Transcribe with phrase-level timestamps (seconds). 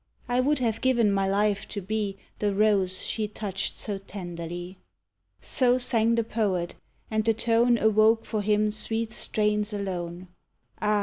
[0.27, 4.79] "I would have given my life to be The rose she touched so tenderly."
[5.43, 6.73] So sang the poet,
[7.11, 10.29] and the tone Awoke for him sweet strains alone.
[10.81, 10.99] Ah!